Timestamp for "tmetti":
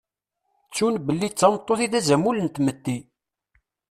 2.49-2.97